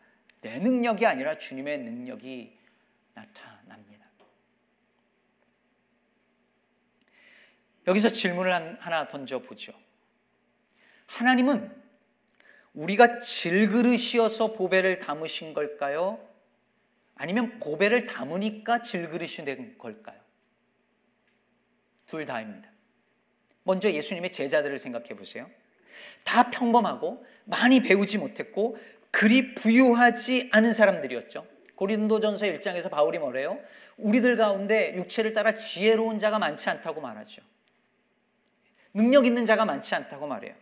내 0.42 0.60
능력이 0.60 1.06
아니라 1.06 1.38
주님의 1.38 1.80
능력이 1.80 2.58
나타납니다. 3.14 4.06
여기서 7.88 8.10
질문을 8.10 8.78
하나 8.80 9.08
던져보죠. 9.08 9.74
하나님은 11.08 11.83
우리가 12.74 13.20
질그릇이어서 13.20 14.53
보배를 14.53 15.00
담으신 15.00 15.53
걸까요? 15.53 16.20
아니면 17.16 17.59
보배를 17.59 18.07
담으니까 18.07 18.81
질그릇이 18.81 19.46
된 19.46 19.77
걸까요? 19.77 20.20
둘 22.07 22.25
다입니다. 22.25 22.70
먼저 23.64 23.92
예수님의 23.92 24.31
제자들을 24.31 24.77
생각해 24.77 25.09
보세요. 25.09 25.50
다 26.24 26.50
평범하고 26.50 27.25
많이 27.46 27.81
배우지 27.81 28.18
못했고 28.18 28.77
그리 29.12 29.53
부유하지 29.53 30.50
않은 30.51 30.74
사람들이었죠. 30.74 31.46
고린도전서 31.75 32.46
1장에서 32.46 32.90
바울이 32.90 33.20
뭐래요? 33.20 33.59
우리들 33.98 34.38
가운데 34.38 34.96
육체를 34.96 35.33
따라 35.33 35.53
지혜로운 35.53 36.18
자가 36.20 36.40
많지 36.40 36.70
않다고 36.70 37.01
말하죠. 37.01 37.42
능력 38.94 39.25
있는 39.25 39.46
자가 39.46 39.66
많지 39.66 39.94
않다고 39.96 40.27
말해요. 40.27 40.55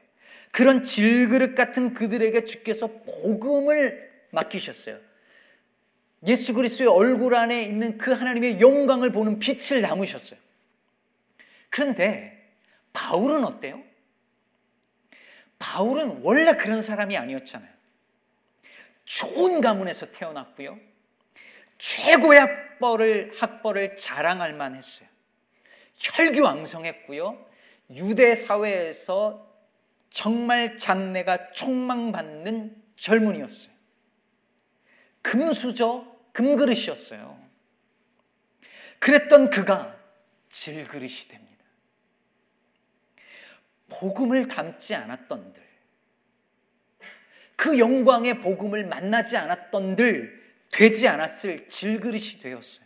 그런 0.51 0.83
질그릇 0.83 1.55
같은 1.55 1.93
그들에게 1.93 2.43
주께서 2.45 2.87
복음을 2.87 4.11
맡기셨어요. 4.31 4.99
예수 6.27 6.53
그리스도의 6.53 6.89
얼굴 6.89 7.35
안에 7.35 7.63
있는 7.63 7.97
그 7.97 8.11
하나님의 8.11 8.61
영광을 8.61 9.11
보는 9.11 9.39
빛을 9.39 9.81
담으셨어요. 9.81 10.39
그런데 11.69 12.49
바울은 12.93 13.43
어때요? 13.45 13.81
바울은 15.57 16.19
원래 16.23 16.53
그런 16.53 16.81
사람이 16.81 17.15
아니었잖아요. 17.17 17.71
좋은 19.05 19.61
가문에서 19.61 20.11
태어났고요. 20.11 20.77
최고의 21.77 22.39
학벌을 22.39 23.33
학벌을 23.35 23.95
자랑할 23.95 24.53
만했어요. 24.53 25.07
혈기왕성했고요. 25.97 27.45
유대 27.91 28.35
사회에서 28.35 29.50
정말 30.11 30.77
장래가 30.77 31.51
촉망받는 31.53 32.75
젊은이였어요. 32.97 33.73
금수저, 35.21 36.05
금그릇이었어요. 36.33 37.41
그랬던 38.99 39.49
그가 39.49 39.97
질그릇이 40.49 41.27
됩니다. 41.27 41.65
복음을 43.89 44.47
담지 44.47 44.93
않았던들, 44.95 45.63
그 47.55 47.79
영광의 47.79 48.39
복음을 48.41 48.85
만나지 48.85 49.37
않았던들, 49.37 50.41
되지 50.71 51.07
않았을 51.07 51.69
질그릇이 51.69 52.41
되었어요. 52.41 52.80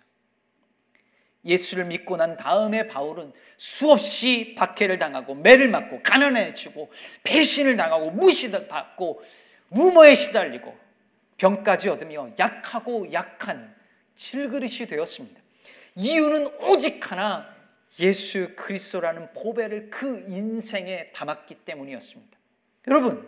예수를 1.46 1.86
믿고 1.86 2.18
난 2.18 2.38
다음에 2.38 2.88
바울은 2.88 3.32
수없이 3.58 4.56
박해를 4.58 4.98
당하고 5.00 5.36
매를 5.36 5.68
맞고 5.70 6.02
가난해지고 6.04 6.92
배신을 7.24 7.78
당하고 7.78 8.12
무시받고 8.12 9.24
루머에 9.72 10.16
시달리고 10.16 10.76
병까지 11.38 11.90
얻으며 11.90 12.30
약하고 12.40 13.12
약한 13.14 13.76
질그릇이 14.16 14.88
되었습니다. 14.88 15.42
이유는 15.96 16.48
오직 16.62 17.12
하나 17.12 17.54
예수 18.00 18.52
그리스도라는 18.56 19.34
보배를 19.34 19.90
그 19.90 20.26
인생에 20.28 21.12
담았기 21.12 21.56
때문이었습니다. 21.66 22.38
여러분, 22.88 23.28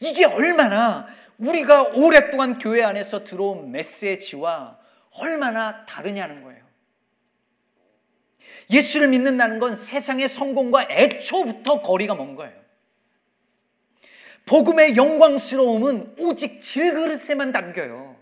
이게 0.00 0.24
얼마나 0.24 1.06
우리가 1.38 1.82
오랫동안 1.94 2.58
교회 2.58 2.82
안에서 2.82 3.24
들어온 3.24 3.70
메시지와 3.70 4.78
얼마나 5.12 5.84
다르냐는 5.86 6.42
거예요. 6.42 6.61
예수를 8.72 9.08
믿는다는 9.08 9.58
건 9.58 9.76
세상의 9.76 10.28
성공과 10.28 10.88
애초부터 10.90 11.82
거리가 11.82 12.14
먼 12.14 12.34
거예요. 12.34 12.60
복음의 14.46 14.96
영광스러움은 14.96 16.16
오직 16.18 16.60
질그릇에만 16.60 17.52
담겨요. 17.52 18.16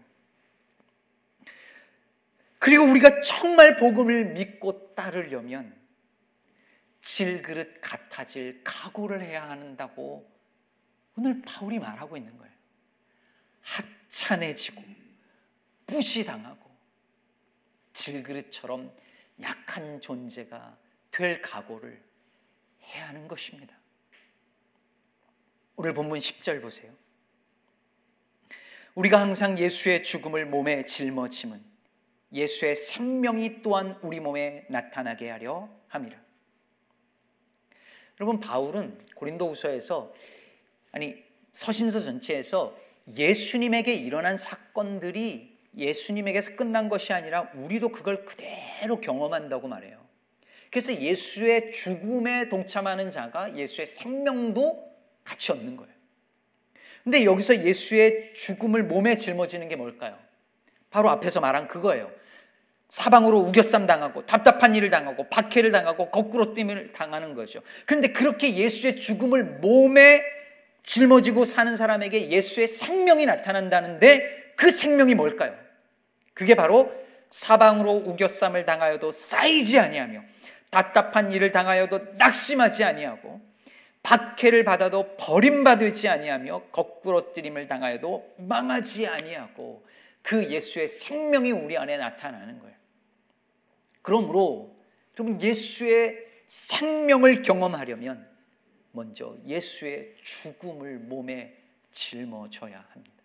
그리고 2.58 2.84
우리가 2.84 3.22
정말 3.22 3.76
복음을 3.78 4.34
믿고 4.34 4.94
따르려면 4.94 5.74
질그릇 7.00 7.80
같아질 7.80 8.60
각오를 8.62 9.22
해야 9.22 9.48
한다고 9.48 10.30
오늘 11.16 11.40
바울이 11.42 11.78
말하고 11.78 12.16
있는 12.18 12.36
거예요. 12.36 12.52
하찮해지고 13.62 14.82
무시당하고 15.86 16.70
질그릇처럼 17.94 18.92
약한 19.42 20.00
존재가 20.00 20.76
될 21.10 21.40
각오를 21.42 22.02
해야 22.82 23.08
하는 23.08 23.26
것입니다. 23.28 23.74
오늘 25.76 25.94
본문 25.94 26.18
10절 26.18 26.60
보세요. 26.60 26.92
우리가 28.94 29.20
항상 29.20 29.58
예수의 29.58 30.02
죽음을 30.02 30.46
몸에 30.46 30.84
짊어짐은 30.84 31.64
예수의 32.32 32.76
생명이 32.76 33.62
또한 33.62 33.98
우리 34.02 34.20
몸에 34.20 34.66
나타나게 34.68 35.30
하려 35.30 35.68
함이라. 35.88 36.18
여러분 38.20 38.38
바울은 38.38 38.98
고린도후서에서 39.14 40.14
아니 40.92 41.24
서신서 41.52 42.00
전체에서 42.02 42.76
예수님에게 43.16 43.94
일어난 43.94 44.36
사건들이 44.36 45.49
예수님에게서 45.76 46.56
끝난 46.56 46.88
것이 46.88 47.12
아니라 47.12 47.50
우리도 47.54 47.90
그걸 47.90 48.24
그대로 48.24 49.00
경험한다고 49.00 49.68
말해요. 49.68 49.98
그래서 50.70 50.94
예수의 50.94 51.72
죽음에 51.72 52.48
동참하는 52.48 53.10
자가 53.10 53.56
예수의 53.56 53.86
생명도 53.86 54.90
같이 55.24 55.52
얻는 55.52 55.76
거예요. 55.76 55.92
근데 57.02 57.24
여기서 57.24 57.64
예수의 57.64 58.34
죽음을 58.34 58.84
몸에 58.84 59.16
짊어지는 59.16 59.68
게 59.68 59.76
뭘까요? 59.76 60.18
바로 60.90 61.10
앞에서 61.10 61.40
말한 61.40 61.68
그거예요. 61.68 62.10
사방으로 62.88 63.38
우겨쌈 63.38 63.86
당하고 63.86 64.26
답답한 64.26 64.74
일을 64.74 64.90
당하고 64.90 65.28
박해를 65.28 65.70
당하고 65.70 66.10
거꾸로 66.10 66.52
뜸을 66.52 66.92
당하는 66.92 67.34
거죠. 67.34 67.62
그런데 67.86 68.08
그렇게 68.08 68.56
예수의 68.56 68.96
죽음을 68.96 69.44
몸에 69.44 70.22
짊어지고 70.82 71.44
사는 71.44 71.76
사람에게 71.76 72.30
예수의 72.30 72.66
생명이 72.66 73.26
나타난다는데 73.26 74.49
그 74.60 74.70
생명이 74.70 75.14
뭘까요? 75.14 75.58
그게 76.34 76.54
바로 76.54 76.92
사방으로 77.30 77.92
우겨쌈을 77.92 78.66
당하여도 78.66 79.10
쌓이지 79.10 79.78
아니하며 79.78 80.22
답답한 80.68 81.32
일을 81.32 81.50
당하여도 81.50 82.16
낙심하지 82.18 82.84
아니하고 82.84 83.40
박해를 84.02 84.64
받아도 84.64 85.16
버림받지 85.16 86.08
아니하며 86.08 86.64
거꾸로 86.72 87.32
뜨림을 87.32 87.68
당하여도 87.68 88.34
망하지 88.36 89.06
아니하고 89.06 89.82
그 90.20 90.50
예수의 90.50 90.88
생명이 90.88 91.52
우리 91.52 91.78
안에 91.78 91.96
나타나는 91.96 92.58
거예요. 92.58 92.76
그러므로 94.02 94.76
여러분 95.18 95.40
예수의 95.40 96.18
생명을 96.46 97.40
경험하려면 97.40 98.28
먼저 98.92 99.38
예수의 99.46 100.16
죽음을 100.20 100.98
몸에 100.98 101.56
짊어져야 101.92 102.84
합니다. 102.90 103.19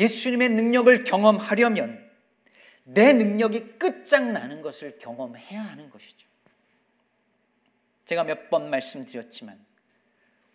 예수님의 0.00 0.48
능력을 0.48 1.04
경험하려면 1.04 2.10
내 2.84 3.12
능력이 3.12 3.78
끝장나는 3.78 4.62
것을 4.62 4.98
경험해야 4.98 5.62
하는 5.62 5.90
것이죠. 5.90 6.26
제가 8.06 8.24
몇 8.24 8.48
번 8.50 8.70
말씀드렸지만 8.70 9.64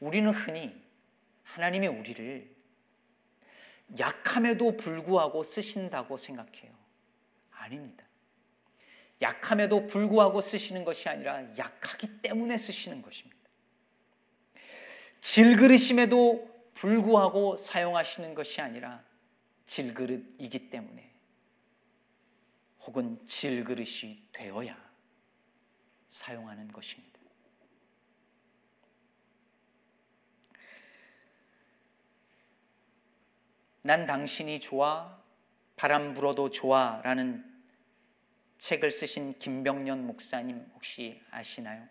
우리는 0.02 0.30
흔히 0.32 0.76
하나님이 1.44 1.88
우리를 1.88 2.54
약함에도 4.00 4.76
불구하고 4.76 5.44
쓰신다고 5.44 6.18
생각해요. 6.18 6.74
아닙니다. 7.52 8.04
약함에도 9.22 9.88
불구하고 9.88 10.42
쓰시는 10.42 10.84
것이 10.84 11.08
아니라 11.08 11.44
약하기 11.58 12.22
때문에 12.22 12.58
쓰시는 12.58 13.02
것입니다. 13.02 13.38
질그릇임에도 15.22 16.50
불구하고 16.74 17.56
사용하시는 17.56 18.36
것이 18.36 18.60
아니라 18.60 19.02
질그릇이기 19.66 20.70
때문에 20.70 21.12
혹은 22.82 23.24
질그릇이 23.26 24.28
되어야 24.32 24.78
사용하는 26.08 26.68
것입니다. 26.72 27.16
난 33.82 34.06
당신이 34.06 34.60
좋아 34.62 35.22
바람 35.76 36.14
불어도 36.14 36.50
좋아 36.50 37.02
라는 37.04 37.46
책을 38.58 38.92
쓰신 38.92 39.38
김병년 39.38 40.08
목사님 40.08 40.66
혹시 40.74 41.22
아시나요? 41.30 41.88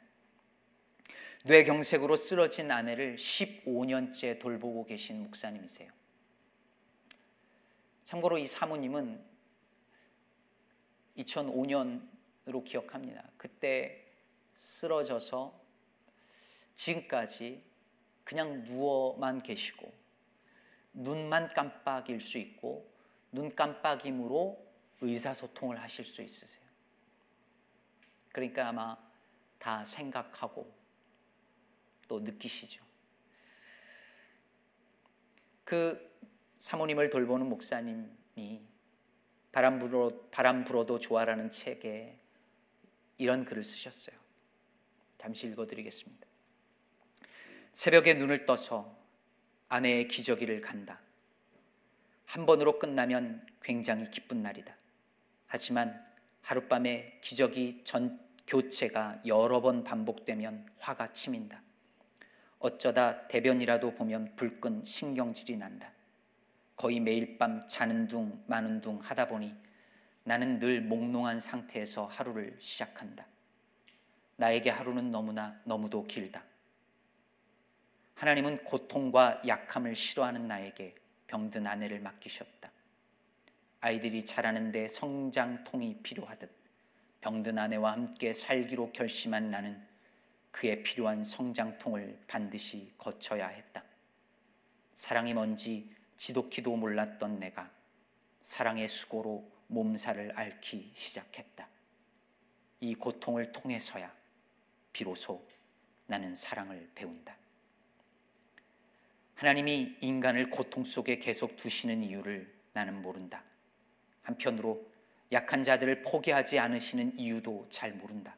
뇌경색으로 1.44 2.16
쓰러진 2.16 2.70
아내를 2.70 3.16
15년째 3.16 4.40
돌보고 4.40 4.86
계신 4.86 5.22
목사님이세요. 5.22 5.92
참고로 8.04 8.38
이 8.38 8.46
사모님은 8.46 9.22
2005년으로 11.16 12.64
기억합니다. 12.64 13.24
그때 13.36 14.04
쓰러져서 14.54 15.58
지금까지 16.74 17.62
그냥 18.24 18.64
누워만 18.64 19.42
계시고 19.42 19.92
눈만 20.92 21.52
깜빡일 21.54 22.20
수 22.20 22.38
있고 22.38 22.90
눈 23.32 23.54
깜빡임으로 23.54 24.64
의사소통을 25.00 25.80
하실 25.80 26.04
수 26.04 26.22
있으세요. 26.22 26.64
그러니까 28.32 28.68
아마 28.68 28.96
다 29.58 29.84
생각하고 29.84 30.72
또 32.06 32.20
느끼시죠. 32.20 32.84
그 35.64 36.12
사모님을 36.58 37.10
돌보는 37.10 37.48
목사님이 37.48 38.60
바람 39.52 39.78
불어 39.78 40.10
바람 40.30 40.64
불어도 40.64 40.98
좋아라는 40.98 41.50
책에 41.50 42.18
이런 43.18 43.44
글을 43.44 43.62
쓰셨어요. 43.62 44.16
잠시 45.18 45.46
읽어드리겠습니다. 45.46 46.26
새벽에 47.72 48.14
눈을 48.14 48.46
떠서 48.46 48.96
아내의 49.68 50.08
기저귀를 50.08 50.60
간다. 50.60 51.00
한 52.26 52.46
번으로 52.46 52.78
끝나면 52.78 53.46
굉장히 53.62 54.10
기쁜 54.10 54.42
날이다. 54.42 54.76
하지만 55.46 56.04
하룻밤에 56.42 57.20
기저귀 57.22 57.82
전 57.84 58.20
교체가 58.46 59.22
여러 59.26 59.60
번 59.60 59.84
반복되면 59.84 60.68
화가 60.78 61.12
치민다. 61.12 61.62
어쩌다 62.58 63.26
대변이라도 63.28 63.94
보면 63.94 64.36
불끈 64.36 64.84
신경질이 64.84 65.56
난다. 65.56 65.93
거의 66.76 67.00
매일 67.00 67.38
밤 67.38 67.66
자는 67.66 68.08
둥 68.08 68.42
마는 68.46 68.80
둥 68.80 68.98
하다 69.00 69.28
보니 69.28 69.54
나는 70.24 70.58
늘 70.58 70.80
몽롱한 70.80 71.40
상태에서 71.40 72.06
하루를 72.06 72.56
시작한다. 72.58 73.26
나에게 74.36 74.70
하루는 74.70 75.10
너무나 75.10 75.60
너무도 75.64 76.06
길다. 76.06 76.42
하나님은 78.14 78.64
고통과 78.64 79.42
약함을 79.46 79.94
싫어하는 79.94 80.48
나에게 80.48 80.94
병든 81.26 81.66
아내를 81.66 82.00
맡기셨다. 82.00 82.70
아이들이 83.80 84.24
자라는데 84.24 84.88
성장통이 84.88 85.98
필요하듯 86.02 86.50
병든 87.20 87.58
아내와 87.58 87.92
함께 87.92 88.32
살기로 88.32 88.92
결심한 88.92 89.50
나는 89.50 89.82
그에 90.50 90.82
필요한 90.82 91.24
성장통을 91.24 92.24
반드시 92.26 92.92
거쳐야 92.96 93.48
했다. 93.48 93.82
사랑이 94.94 95.34
뭔지 95.34 95.90
지독히도 96.16 96.76
몰랐던 96.76 97.38
내가 97.38 97.70
사랑의 98.42 98.88
수고로 98.88 99.50
몸살을 99.68 100.32
앓기 100.36 100.92
시작했다. 100.94 101.68
이 102.80 102.94
고통을 102.94 103.52
통해서야 103.52 104.12
비로소 104.92 105.46
나는 106.06 106.34
사랑을 106.34 106.90
배운다. 106.94 107.36
하나님이 109.34 109.96
인간을 110.00 110.50
고통 110.50 110.84
속에 110.84 111.18
계속 111.18 111.56
두시는 111.56 112.02
이유를 112.02 112.52
나는 112.72 113.02
모른다. 113.02 113.42
한편으로 114.22 114.86
약한 115.32 115.64
자들을 115.64 116.02
포기하지 116.02 116.58
않으시는 116.58 117.18
이유도 117.18 117.66
잘 117.68 117.92
모른다. 117.92 118.36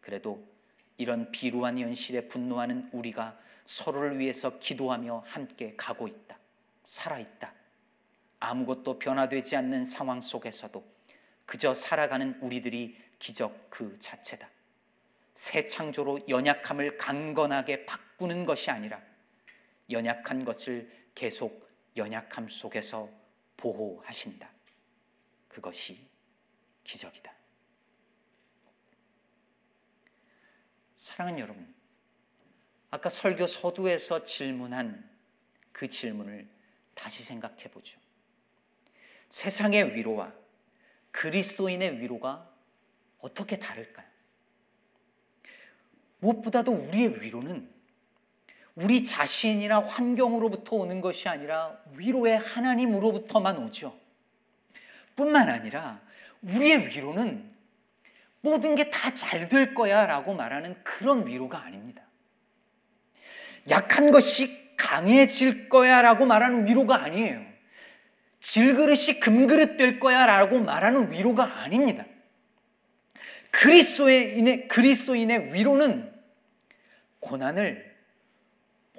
그래도 0.00 0.42
이런 0.96 1.30
비루한 1.30 1.78
현실에 1.78 2.28
분노하는 2.28 2.88
우리가 2.92 3.38
서로를 3.64 4.18
위해서 4.18 4.58
기도하며 4.58 5.24
함께 5.26 5.74
가고 5.76 6.08
있다. 6.08 6.38
살아있다. 6.84 7.52
아무것도 8.40 8.98
변화되지 8.98 9.56
않는 9.56 9.84
상황 9.84 10.20
속에서도 10.20 10.84
그저 11.46 11.74
살아가는 11.74 12.38
우리들이 12.40 12.98
기적 13.18 13.70
그 13.70 13.98
자체다. 13.98 14.48
새 15.34 15.66
창조로 15.66 16.28
연약함을 16.28 16.98
강건하게 16.98 17.86
바꾸는 17.86 18.44
것이 18.44 18.70
아니라 18.70 19.00
연약한 19.90 20.44
것을 20.44 20.90
계속 21.14 21.70
연약함 21.96 22.48
속에서 22.48 23.08
보호하신다. 23.56 24.50
그것이 25.48 26.04
기적이다. 26.84 27.32
사랑하는 30.96 31.40
여러분, 31.40 31.74
아까 32.90 33.08
설교 33.08 33.46
서두에서 33.46 34.24
질문한 34.24 35.10
그 35.72 35.88
질문을 35.88 36.48
다시 36.94 37.22
생각해 37.22 37.64
보죠. 37.70 37.98
세상의 39.28 39.94
위로와 39.94 40.32
그리스도인의 41.10 42.00
위로가 42.00 42.48
어떻게 43.20 43.58
다를까요? 43.58 44.06
무엇보다도 46.20 46.72
우리의 46.72 47.20
위로는 47.22 47.70
우리 48.74 49.04
자신이나 49.04 49.80
환경으로부터 49.80 50.76
오는 50.76 51.00
것이 51.00 51.28
아니라 51.28 51.78
위로의 51.92 52.38
하나님으로부터만 52.38 53.58
오죠. 53.58 53.98
뿐만 55.16 55.48
아니라 55.50 56.00
우리의 56.42 56.86
위로는 56.86 57.52
모든 58.40 58.74
게 58.74 58.90
다 58.90 59.12
잘 59.14 59.48
될 59.48 59.74
거야 59.74 60.06
라고 60.06 60.34
말하는 60.34 60.82
그런 60.82 61.26
위로가 61.26 61.62
아닙니다. 61.62 62.02
약한 63.68 64.10
것이 64.10 64.61
강해질 64.92 65.70
거야 65.70 66.02
라고 66.02 66.26
말하는 66.26 66.66
위로가 66.66 67.02
아니에요. 67.02 67.42
질그릇이 68.40 69.20
금그릇 69.20 69.78
될 69.78 69.98
거야 69.98 70.26
라고 70.26 70.58
말하는 70.58 71.10
위로가 71.10 71.62
아닙니다. 71.62 72.04
그리스도인의, 73.50 74.68
그리스도인의 74.68 75.54
위로는 75.54 76.12
고난을 77.20 77.96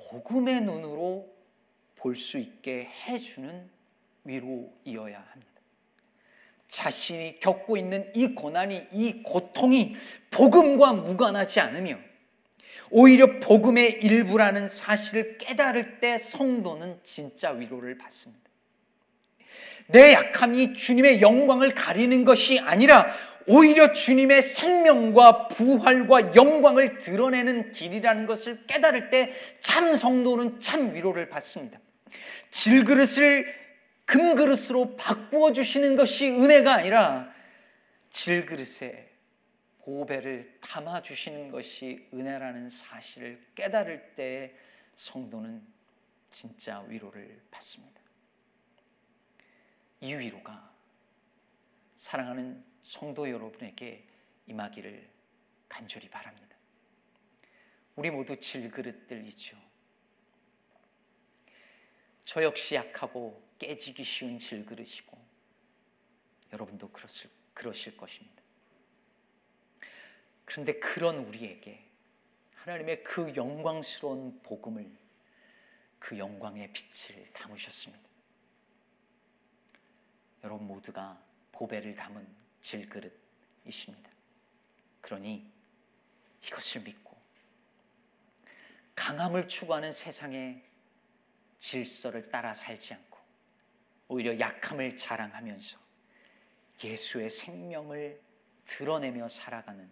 복음의 0.10 0.62
눈으로 0.62 1.32
볼 1.96 2.16
수 2.16 2.40
있게 2.40 2.90
해주는 3.06 3.70
위로이어야 4.24 5.18
합니다. 5.32 5.52
자신이 6.68 7.40
겪고 7.40 7.78
있는 7.78 8.12
이 8.16 8.34
고난이, 8.34 8.88
이 8.92 9.22
고통이 9.22 9.96
복음과 10.32 10.94
무관하지 10.94 11.60
않으며 11.60 12.00
오히려 12.96 13.40
복음의 13.40 14.04
일부라는 14.04 14.68
사실을 14.68 15.40
깨달을 15.40 16.00
때 16.00 16.20
성도는 16.20 17.00
진짜 17.02 17.50
위로를 17.50 17.98
받습니다. 17.98 18.44
내 19.88 20.14
약함이 20.14 20.76
주님의 20.76 21.20
영광을 21.20 21.74
가리는 21.74 22.24
것이 22.24 22.60
아니라 22.60 23.08
오히려 23.48 23.94
주님의 23.94 24.44
생명과 24.44 25.48
부활과 25.48 26.36
영광을 26.36 27.00
드러내는 27.00 27.72
길이라는 27.72 28.28
것을 28.28 28.66
깨달을 28.68 29.10
때 29.10 29.34
참 29.60 29.98
성도는 29.98 30.60
참 30.60 30.94
위로를 30.94 31.30
받습니다. 31.30 31.80
질그릇을 32.52 33.52
금그릇으로 34.06 34.96
바꾸어 34.98 35.52
주시는 35.52 35.96
것이 35.96 36.28
은혜가 36.28 36.76
아니라 36.76 37.28
질그릇에 38.12 39.13
보배를 39.84 40.60
담아 40.62 41.02
주시는 41.02 41.52
것이 41.52 42.08
은혜라는 42.14 42.70
사실을 42.70 43.46
깨달을 43.54 44.16
때 44.16 44.56
성도는 44.96 45.66
진짜 46.30 46.80
위로를 46.82 47.42
받습니다. 47.52 48.02
이 50.00 50.14
위로가 50.14 50.74
사랑하는 51.96 52.64
성도 52.84 53.30
여러분에게 53.30 54.08
임하기를 54.48 55.10
간절히 55.68 56.10
바랍니다. 56.10 56.56
우리 57.96 58.10
모두 58.10 58.40
질그릇들이죠. 58.40 59.58
저 62.26 62.42
역시 62.42 62.76
약하고 62.76 63.46
깨지기 63.60 64.04
쉬운 64.04 64.40
질그릇이고 64.40 65.18
여러분도 66.54 66.90
그러실, 66.90 67.30
그러실 67.54 67.98
것입니다. 67.98 68.43
그런데 70.46 70.74
그런 70.80 71.18
우리에게 71.26 71.84
하나님의 72.56 73.04
그 73.04 73.36
영광스러운 73.36 74.40
복음을 74.42 74.90
그 76.00 76.18
영광의 76.18 76.72
빛을 76.74 77.32
담으셨습니다. 77.34 78.04
여러분 80.44 80.68
모두가 80.68 81.22
보배를 81.52 81.96
담은 81.96 82.28
질그릇이십니다. 82.62 84.10
그러니 85.02 85.50
이것을 86.46 86.82
믿고 86.82 87.18
강함을 88.96 89.48
추구하는 89.48 89.92
세상의 89.92 90.64
질서를 91.60 92.30
따라 92.30 92.54
살지 92.54 92.94
않고 92.94 93.20
오히려 94.10 94.38
약함을 94.38 94.98
자랑하면서 94.98 95.78
예수의 96.84 97.30
생명을 97.30 98.22
드러내며 98.66 99.28
살아가는 99.30 99.90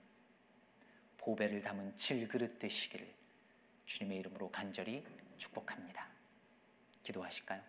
보배를 1.21 1.61
담은 1.61 1.95
질그릇 1.95 2.59
되시기를 2.59 3.13
주님의 3.85 4.19
이름으로 4.19 4.49
간절히 4.51 5.03
축복합니다. 5.37 6.07
기도하실까요? 7.03 7.61